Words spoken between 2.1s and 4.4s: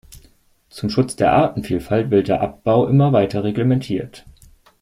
der Abbau immer weiter reglementiert.